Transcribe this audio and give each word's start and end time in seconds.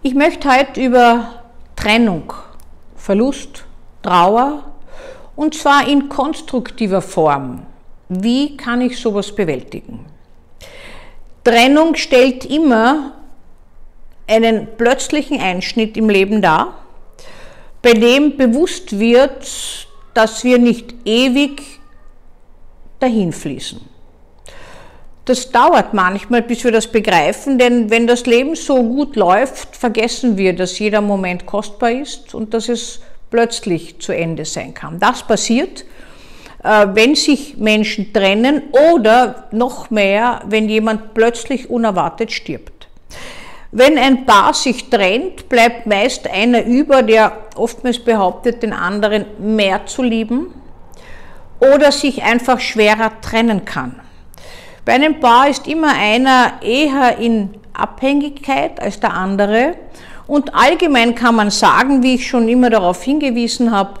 Ich 0.00 0.14
möchte 0.14 0.48
heute 0.48 0.80
über 0.80 1.42
Trennung, 1.74 2.32
Verlust, 2.94 3.64
Trauer 4.00 4.62
und 5.34 5.56
zwar 5.56 5.88
in 5.88 6.08
konstruktiver 6.08 7.02
Form. 7.02 7.66
Wie 8.08 8.56
kann 8.56 8.80
ich 8.80 8.96
sowas 8.96 9.34
bewältigen? 9.34 10.06
Trennung 11.42 11.96
stellt 11.96 12.44
immer 12.44 13.14
einen 14.28 14.68
plötzlichen 14.76 15.40
Einschnitt 15.40 15.96
im 15.96 16.08
Leben 16.08 16.42
dar, 16.42 16.74
bei 17.82 17.92
dem 17.92 18.36
bewusst 18.36 19.00
wird, 19.00 19.88
dass 20.14 20.44
wir 20.44 20.58
nicht 20.58 20.94
ewig 21.04 21.80
dahin 23.00 23.32
fließen. 23.32 23.80
Das 25.28 25.50
dauert 25.50 25.92
manchmal, 25.92 26.40
bis 26.40 26.64
wir 26.64 26.72
das 26.72 26.86
begreifen, 26.86 27.58
denn 27.58 27.90
wenn 27.90 28.06
das 28.06 28.24
Leben 28.24 28.56
so 28.56 28.82
gut 28.82 29.14
läuft, 29.14 29.76
vergessen 29.76 30.38
wir, 30.38 30.54
dass 30.54 30.78
jeder 30.78 31.02
Moment 31.02 31.44
kostbar 31.44 31.90
ist 31.90 32.34
und 32.34 32.54
dass 32.54 32.70
es 32.70 33.00
plötzlich 33.28 33.98
zu 33.98 34.12
Ende 34.12 34.46
sein 34.46 34.72
kann. 34.72 34.98
Das 34.98 35.22
passiert, 35.22 35.84
äh, 36.64 36.86
wenn 36.94 37.14
sich 37.14 37.58
Menschen 37.58 38.10
trennen 38.14 38.62
oder 38.94 39.48
noch 39.52 39.90
mehr, 39.90 40.40
wenn 40.46 40.66
jemand 40.66 41.12
plötzlich 41.12 41.68
unerwartet 41.68 42.32
stirbt. 42.32 42.88
Wenn 43.70 43.98
ein 43.98 44.24
Paar 44.24 44.54
sich 44.54 44.88
trennt, 44.88 45.50
bleibt 45.50 45.86
meist 45.86 46.26
einer 46.26 46.64
über, 46.64 47.02
der 47.02 47.36
oftmals 47.54 47.98
behauptet, 47.98 48.62
den 48.62 48.72
anderen 48.72 49.26
mehr 49.38 49.84
zu 49.84 50.02
lieben 50.02 50.54
oder 51.60 51.92
sich 51.92 52.22
einfach 52.22 52.60
schwerer 52.60 53.12
trennen 53.20 53.66
kann. 53.66 54.00
Bei 54.88 54.94
einem 54.94 55.20
Paar 55.20 55.50
ist 55.50 55.68
immer 55.68 55.94
einer 55.94 56.62
eher 56.62 57.18
in 57.18 57.50
Abhängigkeit 57.74 58.80
als 58.80 58.98
der 58.98 59.12
andere. 59.12 59.74
Und 60.26 60.54
allgemein 60.54 61.14
kann 61.14 61.34
man 61.34 61.50
sagen, 61.50 62.02
wie 62.02 62.14
ich 62.14 62.26
schon 62.26 62.48
immer 62.48 62.70
darauf 62.70 63.02
hingewiesen 63.02 63.70
habe, 63.70 64.00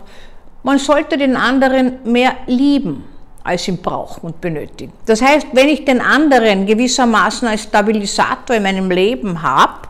man 0.62 0.78
sollte 0.78 1.18
den 1.18 1.36
anderen 1.36 1.98
mehr 2.04 2.32
lieben, 2.46 3.04
als 3.44 3.68
ihn 3.68 3.82
brauchen 3.82 4.28
und 4.28 4.40
benötigen. 4.40 4.94
Das 5.04 5.20
heißt, 5.20 5.48
wenn 5.52 5.68
ich 5.68 5.84
den 5.84 6.00
anderen 6.00 6.64
gewissermaßen 6.64 7.46
als 7.46 7.64
Stabilisator 7.64 8.56
in 8.56 8.62
meinem 8.62 8.90
Leben 8.90 9.42
habe, 9.42 9.88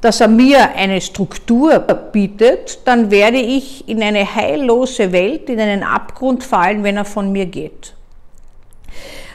dass 0.00 0.22
er 0.22 0.28
mir 0.28 0.70
eine 0.74 1.02
Struktur 1.02 1.78
bietet, 1.78 2.78
dann 2.86 3.10
werde 3.10 3.36
ich 3.36 3.86
in 3.86 4.02
eine 4.02 4.24
heillose 4.24 5.12
Welt, 5.12 5.50
in 5.50 5.60
einen 5.60 5.82
Abgrund 5.82 6.42
fallen, 6.42 6.84
wenn 6.84 6.96
er 6.96 7.04
von 7.04 7.32
mir 7.32 7.44
geht. 7.44 7.92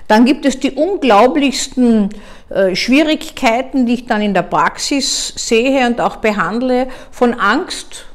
Dann 0.07 0.25
gibt 0.25 0.45
es 0.45 0.59
die 0.59 0.71
unglaublichsten 0.71 2.09
äh, 2.49 2.75
Schwierigkeiten, 2.75 3.85
die 3.85 3.95
ich 3.95 4.05
dann 4.05 4.21
in 4.21 4.33
der 4.33 4.43
Praxis 4.43 5.33
sehe 5.35 5.87
und 5.87 6.01
auch 6.01 6.17
behandle, 6.17 6.87
von 7.11 7.33
Angst, 7.33 8.05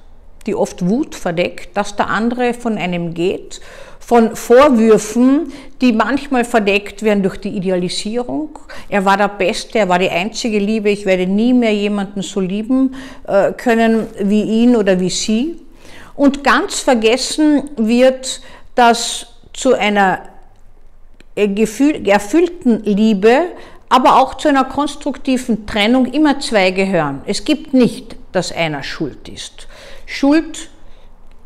die 0.46 0.54
oft 0.54 0.88
Wut 0.88 1.14
verdeckt, 1.14 1.76
dass 1.76 1.96
der 1.96 2.08
andere 2.08 2.54
von 2.54 2.78
einem 2.78 3.14
geht, 3.14 3.60
von 3.98 4.36
Vorwürfen, 4.36 5.52
die 5.82 5.92
manchmal 5.92 6.44
verdeckt 6.44 7.02
werden 7.02 7.22
durch 7.22 7.36
die 7.36 7.50
Idealisierung. 7.50 8.58
Er 8.88 9.04
war 9.04 9.18
der 9.18 9.28
Beste, 9.28 9.80
er 9.80 9.88
war 9.90 9.98
die 9.98 10.08
einzige 10.08 10.58
Liebe, 10.58 10.88
ich 10.88 11.04
werde 11.04 11.26
nie 11.26 11.52
mehr 11.52 11.74
jemanden 11.74 12.22
so 12.22 12.40
lieben 12.40 12.94
äh, 13.26 13.52
können 13.52 14.06
wie 14.18 14.42
ihn 14.42 14.76
oder 14.76 14.98
wie 15.00 15.10
sie. 15.10 15.60
Und 16.14 16.42
ganz 16.42 16.80
vergessen 16.80 17.70
wird, 17.76 18.40
dass 18.74 19.26
zu 19.52 19.74
einer 19.74 20.20
erfüllten 21.38 22.82
Liebe, 22.84 23.46
aber 23.88 24.16
auch 24.20 24.34
zu 24.34 24.48
einer 24.48 24.64
konstruktiven 24.64 25.66
Trennung 25.66 26.06
immer 26.06 26.40
zwei 26.40 26.70
gehören. 26.70 27.22
Es 27.26 27.44
gibt 27.44 27.72
nicht, 27.72 28.16
dass 28.32 28.52
einer 28.52 28.82
schuld 28.82 29.28
ist. 29.28 29.66
Schuld 30.06 30.68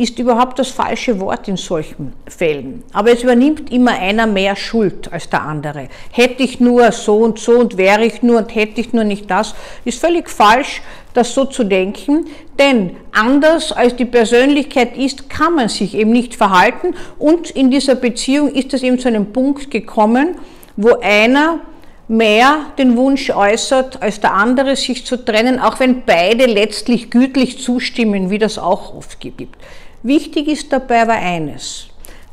ist 0.03 0.19
überhaupt 0.19 0.58
das 0.58 0.69
falsche 0.69 1.20
Wort 1.20 1.47
in 1.48 1.56
solchen 1.56 2.12
Fällen. 2.27 2.83
Aber 2.92 3.12
es 3.12 3.22
übernimmt 3.22 3.72
immer 3.72 3.92
einer 3.92 4.27
mehr 4.27 4.57
Schuld 4.57 5.13
als 5.13 5.30
der 5.30 5.42
andere. 5.42 5.89
Hätte 6.11 6.42
ich 6.42 6.58
nur 6.61 6.90
so 6.92 7.18
und 7.18 7.39
so 7.39 7.52
und 7.52 7.77
wäre 7.77 8.05
ich 8.05 8.23
nur 8.23 8.39
und 8.39 8.55
hätte 8.55 8.80
ich 8.80 8.92
nur 8.92 9.05
nicht 9.05 9.30
das, 9.30 9.55
ist 9.85 10.01
völlig 10.01 10.29
falsch, 10.29 10.83
das 11.14 11.35
so 11.35 11.45
zu 11.45 11.64
denken, 11.64 12.27
denn 12.58 12.96
anders 13.13 13.70
als 13.70 13.96
die 13.96 14.05
Persönlichkeit 14.05 14.96
ist, 14.96 15.29
kann 15.29 15.55
man 15.55 15.68
sich 15.68 15.95
eben 15.95 16.11
nicht 16.11 16.34
verhalten 16.34 16.95
und 17.19 17.51
in 17.51 17.70
dieser 17.70 17.95
Beziehung 17.95 18.51
ist 18.52 18.73
es 18.74 18.83
eben 18.83 18.98
zu 18.98 19.08
einem 19.08 19.33
Punkt 19.33 19.70
gekommen, 19.70 20.36
wo 20.77 20.96
einer 21.01 21.61
mehr 22.08 22.67
den 22.79 22.96
Wunsch 22.96 23.30
äußert, 23.30 24.02
als 24.02 24.20
der 24.20 24.34
andere 24.34 24.77
sich 24.77 25.07
zu 25.07 25.17
trennen, 25.17 25.58
auch 25.58 25.80
wenn 25.80 26.02
beide 26.05 26.46
letztlich 26.46 27.11
gütlich 27.11 27.61
zustimmen, 27.61 28.30
wie 28.30 28.39
das 28.39 28.58
auch 28.58 28.95
oft 28.95 29.20
gibt. 29.20 29.57
Wichtig 30.02 30.48
ist 30.48 30.73
dabei 30.73 31.02
aber 31.02 31.13
eines, 31.13 31.86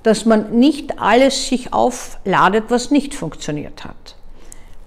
dass 0.03 0.25
man 0.25 0.57
nicht 0.57 0.99
alles 0.99 1.47
sich 1.47 1.71
aufladet, 1.73 2.65
was 2.69 2.89
nicht 2.89 3.13
funktioniert 3.13 3.85
hat. 3.85 4.15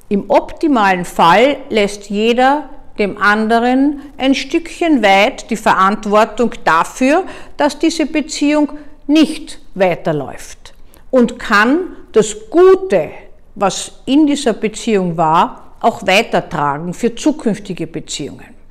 Im 0.09 0.29
optimalen 0.29 1.05
Fall 1.05 1.59
lässt 1.71 2.11
jeder 2.11 2.69
dem 2.99 3.17
anderen 3.19 4.03
ein 4.19 4.35
Stückchen 4.35 5.03
weit 5.03 5.51
die 5.51 5.57
Verantwortung 5.57 6.53
dafür, 6.65 7.25
dass 7.57 7.79
diese 7.79 8.07
Beziehung 8.07 8.73
nicht 9.07 9.61
weiterläuft 9.75 10.75
und 11.11 11.39
kann 11.39 11.97
das 12.13 12.37
Gute, 12.51 13.11
was 13.55 13.93
in 14.07 14.27
dieser 14.27 14.53
Beziehung 14.53 15.17
war, 15.17 15.75
auch 15.81 16.07
weitertragen 16.07 16.95
für 16.95 17.15
zukünftige 17.15 17.87
Beziehungen. 17.87 18.62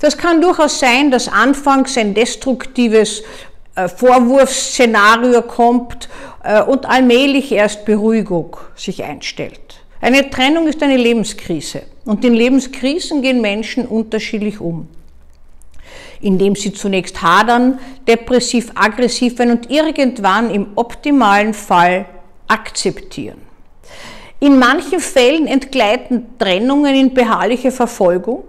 Das 0.00 0.16
kann 0.16 0.40
durchaus 0.40 0.78
sein, 0.78 1.10
dass 1.10 1.28
anfangs 1.28 1.96
ein 1.98 2.14
destruktives 2.14 3.22
äh, 3.74 3.88
Vorwurfsszenario 3.88 5.42
kommt 5.42 6.08
äh, 6.42 6.62
und 6.62 6.86
allmählich 6.86 7.52
erst 7.52 7.84
Beruhigung 7.84 8.56
sich 8.74 9.04
einstellt. 9.04 9.80
Eine 10.00 10.30
Trennung 10.30 10.68
ist 10.68 10.82
eine 10.82 10.96
Lebenskrise 10.96 11.82
und 12.04 12.24
in 12.24 12.34
Lebenskrisen 12.34 13.22
gehen 13.22 13.40
Menschen 13.40 13.86
unterschiedlich 13.86 14.60
um. 14.60 14.88
Indem 16.20 16.56
sie 16.56 16.72
zunächst 16.72 17.22
hadern, 17.22 17.78
depressiv, 18.06 18.70
aggressiv 18.74 19.38
werden 19.38 19.58
und 19.58 19.70
irgendwann 19.70 20.50
im 20.50 20.68
optimalen 20.74 21.54
Fall 21.54 22.06
akzeptieren. 22.48 23.40
In 24.40 24.58
manchen 24.58 25.00
Fällen 25.00 25.46
entgleiten 25.48 26.38
Trennungen 26.38 26.94
in 26.94 27.14
beharrliche 27.14 27.72
Verfolgung 27.72 28.44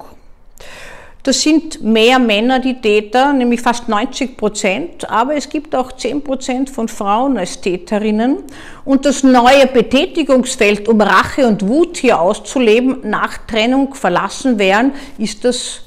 das 1.24 1.42
sind 1.42 1.84
mehr 1.84 2.18
Männer 2.18 2.60
die 2.60 2.80
Täter, 2.80 3.34
nämlich 3.34 3.62
fast 3.62 3.90
90 3.90 4.38
Prozent, 4.38 5.10
aber 5.10 5.36
es 5.36 5.50
gibt 5.50 5.76
auch 5.76 5.92
10 5.92 6.24
Prozent 6.24 6.70
von 6.70 6.88
Frauen 6.88 7.38
als 7.38 7.60
Täterinnen. 7.60 8.38
Und 8.86 9.06
das 9.06 9.24
neue 9.24 9.68
Betätigungsfeld, 9.68 10.88
um 10.88 11.02
Rache 11.02 11.46
und 11.46 11.68
Wut 11.68 11.98
hier 11.98 12.22
auszuleben, 12.22 13.00
nach 13.04 13.38
Trennung 13.48 13.94
verlassen 13.96 14.60
werden, 14.60 14.94
ist 15.18 15.44
das 15.44 15.82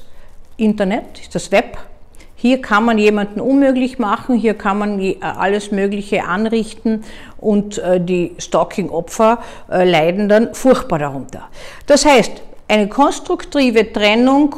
Internet, 0.55 1.19
ist 1.19 1.33
das 1.33 1.51
Web. 1.51 1.77
Hier 2.35 2.61
kann 2.61 2.85
man 2.85 2.97
jemanden 2.99 3.39
unmöglich 3.39 3.99
machen, 3.99 4.35
hier 4.35 4.53
kann 4.53 4.77
man 4.77 5.15
alles 5.21 5.71
Mögliche 5.71 6.25
anrichten 6.25 7.05
und 7.39 7.77
äh, 7.77 8.01
die 8.01 8.35
Stalking-Opfer 8.37 9.39
äh, 9.71 9.89
leiden 9.89 10.27
dann 10.27 10.53
furchtbar 10.53 10.99
darunter. 10.99 11.47
Das 11.87 12.05
heißt, 12.05 12.33
eine 12.67 12.89
konstruktive 12.89 13.93
Trennung 13.93 14.55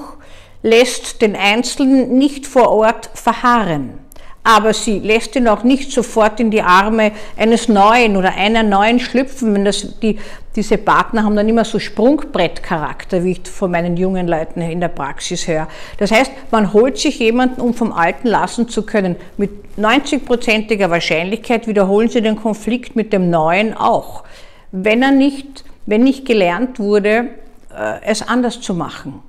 lässt 0.66 1.22
den 1.22 1.36
Einzelnen 1.36 2.18
nicht 2.18 2.48
vor 2.48 2.72
Ort 2.72 3.12
verharren, 3.14 4.00
aber 4.44 4.74
sie 4.74 4.98
lässt 4.98 5.36
ihn 5.36 5.48
auch 5.48 5.64
nicht 5.64 5.92
sofort 5.92 6.40
in 6.40 6.50
die 6.50 6.64
Arme 6.64 7.12
eines 7.38 7.70
Neuen 7.70 8.18
oder 8.18 8.34
einer 8.34 8.64
Neuen 8.64 9.00
schlüpfen. 9.00 9.53
Wenn 9.53 9.64
das, 9.64 10.00
die, 10.00 10.18
diese 10.56 10.80
Partner 10.80 11.24
haben 11.24 11.36
dann 11.36 11.48
immer 11.48 11.66
so 11.66 11.78
Sprungbrettcharakter, 11.78 13.24
wie 13.24 13.34
ich 13.34 13.48
von 13.48 13.70
meinen 13.70 13.96
jungen 13.96 14.28
Leuten 14.28 14.59
in 14.62 14.81
der 14.81 14.88
Praxis 14.88 15.48
höre. 15.48 15.68
Das 16.00 16.12
heißt, 16.12 16.31
man 16.50 16.74
holt 16.74 16.97
sich 16.97 17.20
jemanden, 17.20 17.62
um 17.62 17.76
vom 17.76 17.94
Alten 17.94 18.28
lassen 18.28 18.67
zu 18.67 18.84
können. 18.84 19.17
Mit 19.38 19.52
90-prozentiger 19.78 20.90
Wahrscheinlichkeit 20.90 21.67
wiederholen 21.67 22.09
sie 22.09 22.22
den 22.22 22.38
Konflikt 22.38 22.96
mit 22.96 23.14
dem 23.14 23.29
Neuen 23.29 23.76
auch. 23.76 24.23
Wenn 24.72 25.03
er 25.03 25.12
nicht, 25.12 25.64
wenn 25.85 26.03
nicht 26.03 26.26
gelernt 26.26 26.79
wurde, 26.79 27.28
äh, 27.72 28.02
es 28.03 28.28
anders 28.28 28.62
zu 28.62 28.73
machen. 28.73 29.22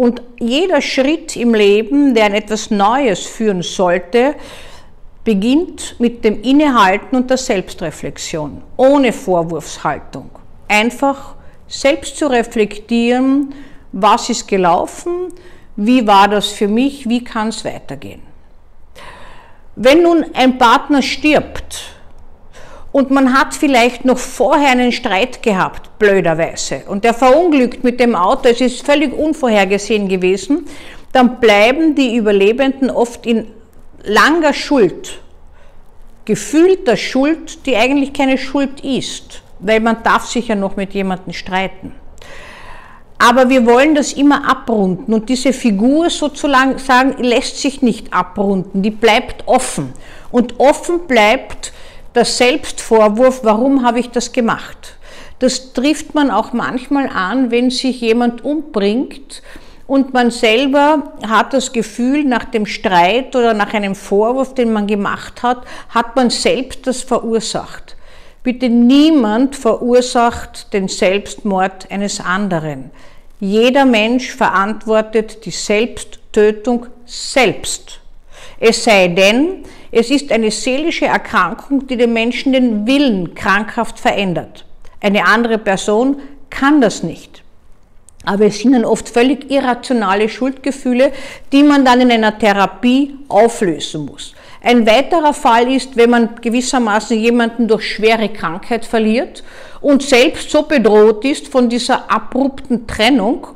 Und 0.00 0.22
jeder 0.38 0.80
Schritt 0.80 1.36
im 1.36 1.52
Leben, 1.52 2.14
der 2.14 2.24
an 2.24 2.32
etwas 2.32 2.70
Neues 2.70 3.26
führen 3.26 3.60
sollte, 3.60 4.34
beginnt 5.24 5.96
mit 5.98 6.24
dem 6.24 6.40
Innehalten 6.40 7.14
und 7.16 7.28
der 7.28 7.36
Selbstreflexion, 7.36 8.62
ohne 8.78 9.12
Vorwurfshaltung. 9.12 10.30
Einfach 10.68 11.34
selbst 11.68 12.16
zu 12.16 12.28
reflektieren, 12.28 13.52
was 13.92 14.30
ist 14.30 14.48
gelaufen, 14.48 15.34
wie 15.76 16.06
war 16.06 16.28
das 16.28 16.46
für 16.46 16.66
mich, 16.66 17.06
wie 17.06 17.22
kann 17.22 17.48
es 17.48 17.62
weitergehen. 17.62 18.22
Wenn 19.76 20.02
nun 20.02 20.24
ein 20.32 20.56
Partner 20.56 21.02
stirbt, 21.02 21.89
und 22.92 23.10
man 23.10 23.38
hat 23.38 23.54
vielleicht 23.54 24.04
noch 24.04 24.18
vorher 24.18 24.70
einen 24.70 24.92
Streit 24.92 25.42
gehabt, 25.42 25.98
blöderweise, 25.98 26.82
und 26.88 27.04
der 27.04 27.14
verunglückt 27.14 27.84
mit 27.84 28.00
dem 28.00 28.14
Auto, 28.14 28.48
es 28.48 28.60
ist 28.60 28.84
völlig 28.84 29.12
unvorhergesehen 29.12 30.08
gewesen, 30.08 30.66
dann 31.12 31.40
bleiben 31.40 31.94
die 31.94 32.16
Überlebenden 32.16 32.90
oft 32.90 33.26
in 33.26 33.46
langer 34.02 34.52
Schuld, 34.52 35.20
gefühlter 36.24 36.96
Schuld, 36.96 37.66
die 37.66 37.76
eigentlich 37.76 38.12
keine 38.12 38.38
Schuld 38.38 38.80
ist, 38.84 39.42
weil 39.60 39.80
man 39.80 40.02
darf 40.02 40.26
sich 40.26 40.48
ja 40.48 40.54
noch 40.54 40.76
mit 40.76 40.94
jemandem 40.94 41.32
streiten. 41.32 41.94
Aber 43.22 43.50
wir 43.50 43.66
wollen 43.66 43.94
das 43.94 44.14
immer 44.14 44.48
abrunden 44.48 45.12
und 45.12 45.28
diese 45.28 45.52
Figur 45.52 46.08
sozusagen 46.08 46.78
lässt 47.18 47.60
sich 47.60 47.82
nicht 47.82 48.14
abrunden, 48.14 48.80
die 48.82 48.90
bleibt 48.90 49.46
offen. 49.46 49.92
Und 50.30 50.58
offen 50.58 51.06
bleibt 51.06 51.74
der 52.14 52.24
Selbstvorwurf, 52.24 53.40
warum 53.42 53.84
habe 53.84 54.00
ich 54.00 54.10
das 54.10 54.32
gemacht? 54.32 54.96
Das 55.38 55.72
trifft 55.72 56.14
man 56.14 56.30
auch 56.30 56.52
manchmal 56.52 57.08
an, 57.08 57.50
wenn 57.50 57.70
sich 57.70 58.00
jemand 58.00 58.44
umbringt 58.44 59.42
und 59.90 60.12
man 60.12 60.30
selber 60.30 61.14
hat 61.26 61.52
das 61.52 61.72
Gefühl, 61.72 62.24
nach 62.24 62.44
dem 62.44 62.64
Streit 62.64 63.34
oder 63.34 63.54
nach 63.54 63.74
einem 63.74 63.96
Vorwurf, 63.96 64.54
den 64.54 64.72
man 64.72 64.86
gemacht 64.86 65.42
hat, 65.42 65.64
hat 65.88 66.14
man 66.14 66.30
selbst 66.30 66.86
das 66.86 67.02
verursacht. 67.02 67.96
Bitte 68.44 68.68
niemand 68.68 69.56
verursacht 69.56 70.72
den 70.72 70.86
Selbstmord 70.86 71.90
eines 71.90 72.20
anderen. 72.20 72.92
Jeder 73.40 73.84
Mensch 73.84 74.30
verantwortet 74.30 75.44
die 75.44 75.50
Selbsttötung 75.50 76.86
selbst. 77.04 77.98
Es 78.60 78.84
sei 78.84 79.08
denn, 79.08 79.64
es 79.92 80.10
ist 80.10 80.30
eine 80.30 80.50
seelische 80.50 81.06
Erkrankung, 81.06 81.86
die 81.86 81.96
dem 81.96 82.12
Menschen 82.12 82.52
den 82.52 82.86
Willen 82.86 83.34
krankhaft 83.34 83.98
verändert. 83.98 84.64
Eine 85.00 85.26
andere 85.26 85.58
Person 85.58 86.20
kann 86.48 86.80
das 86.80 87.02
nicht. 87.02 87.42
Aber 88.24 88.44
es 88.44 88.58
sind 88.58 88.72
dann 88.72 88.84
oft 88.84 89.08
völlig 89.08 89.50
irrationale 89.50 90.28
Schuldgefühle, 90.28 91.10
die 91.52 91.62
man 91.62 91.84
dann 91.84 92.02
in 92.02 92.12
einer 92.12 92.38
Therapie 92.38 93.16
auflösen 93.28 94.04
muss. 94.04 94.34
Ein 94.62 94.86
weiterer 94.86 95.32
Fall 95.32 95.72
ist, 95.72 95.96
wenn 95.96 96.10
man 96.10 96.36
gewissermaßen 96.40 97.18
jemanden 97.18 97.66
durch 97.66 97.94
schwere 97.94 98.28
Krankheit 98.28 98.84
verliert 98.84 99.42
und 99.80 100.02
selbst 100.02 100.50
so 100.50 100.62
bedroht 100.64 101.24
ist 101.24 101.48
von 101.48 101.70
dieser 101.70 102.10
abrupten 102.10 102.86
Trennung 102.86 103.46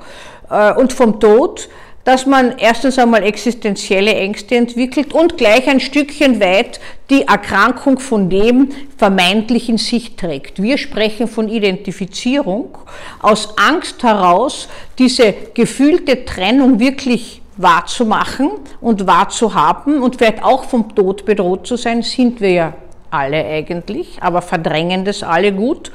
äh, 0.48 0.72
und 0.72 0.94
vom 0.94 1.20
Tod, 1.20 1.69
dass 2.05 2.27
man 2.27 2.59
erstens 2.59 2.99
einmal 2.99 3.23
existenzielle 3.23 4.15
Ängste 4.15 4.56
entwickelt 4.56 5.15
und 5.15 5.39
gleich 5.39 5.67
ein 5.69 5.81
Stückchen 5.81 6.41
weit 6.41 6.79
die 7.11 7.23
Erkrankung 7.23 7.99
von 7.99 8.29
dem 8.29 8.69
vermeintlich 8.97 9.69
in 9.69 9.79
sich 9.79 10.17
trägt. 10.17 10.62
Wir 10.62 10.79
sprechen 10.79 11.27
von 11.29 11.49
Identifizierung 11.49 12.77
aus 13.21 13.55
Angst 13.56 14.03
heraus, 14.03 14.69
diese 14.99 15.35
gefühlte 15.55 16.25
Trennung 16.25 16.79
wirklich 16.79 17.41
wahrzumachen 17.56 18.51
und 18.81 19.06
wahrzuhaben 19.06 20.03
und 20.03 20.17
vielleicht 20.17 20.43
auch 20.43 20.65
vom 20.65 20.95
Tod 20.95 21.25
bedroht 21.25 21.67
zu 21.67 21.77
sein, 21.77 22.03
sind 22.03 22.41
wir 22.41 22.51
ja 22.51 22.73
alle 23.11 23.45
eigentlich, 23.45 24.19
aber 24.21 24.43
verdrängen 24.43 25.05
das 25.05 25.23
alle 25.23 25.53
gut. 25.53 25.93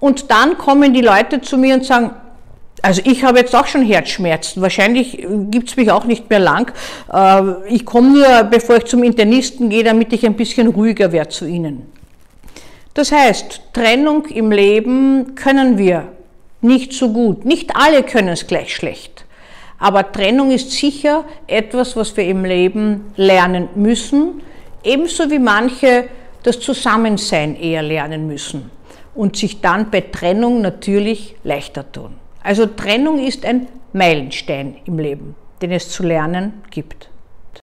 Und 0.00 0.30
dann 0.30 0.56
kommen 0.56 0.94
die 0.94 1.00
Leute 1.00 1.40
zu 1.40 1.58
mir 1.58 1.74
und 1.74 1.84
sagen, 1.84 2.12
also 2.82 3.02
ich 3.04 3.24
habe 3.24 3.38
jetzt 3.38 3.54
auch 3.54 3.66
schon 3.66 3.82
Herzschmerzen. 3.82 4.62
Wahrscheinlich 4.62 5.26
gibt 5.50 5.68
es 5.68 5.76
mich 5.76 5.90
auch 5.90 6.04
nicht 6.04 6.30
mehr 6.30 6.38
lang. 6.38 6.72
Äh, 7.12 7.74
ich 7.74 7.84
komme 7.84 8.10
nur, 8.10 8.44
bevor 8.44 8.76
ich 8.76 8.84
zum 8.84 9.02
Internisten 9.02 9.68
gehe, 9.68 9.84
damit 9.84 10.12
ich 10.12 10.24
ein 10.24 10.34
bisschen 10.34 10.68
ruhiger 10.68 11.12
werde 11.12 11.30
zu 11.30 11.46
Ihnen. 11.46 11.86
Das 12.94 13.12
heißt, 13.12 13.62
Trennung 13.72 14.26
im 14.26 14.50
Leben 14.50 15.34
können 15.34 15.78
wir 15.78 16.08
nicht 16.60 16.92
so 16.92 17.12
gut. 17.12 17.44
Nicht 17.44 17.76
alle 17.76 18.02
können 18.02 18.28
es 18.28 18.46
gleich 18.46 18.74
schlecht. 18.74 19.24
Aber 19.78 20.10
Trennung 20.10 20.50
ist 20.50 20.72
sicher 20.72 21.24
etwas, 21.46 21.94
was 21.96 22.16
wir 22.16 22.24
im 22.24 22.44
Leben 22.44 23.12
lernen 23.16 23.68
müssen, 23.76 24.42
ebenso 24.82 25.30
wie 25.30 25.38
manche 25.38 26.08
das 26.42 26.58
Zusammensein 26.58 27.54
eher 27.54 27.82
lernen 27.82 28.26
müssen 28.26 28.70
und 29.14 29.36
sich 29.36 29.60
dann 29.60 29.90
bei 29.90 30.00
Trennung 30.00 30.60
natürlich 30.60 31.36
leichter 31.44 31.90
tun. 31.90 32.16
Also 32.42 32.66
Trennung 32.66 33.18
ist 33.18 33.44
ein 33.44 33.68
Meilenstein 33.92 34.76
im 34.84 34.98
Leben, 34.98 35.34
den 35.60 35.72
es 35.72 35.90
zu 35.90 36.02
lernen 36.02 36.62
gibt. 36.70 37.10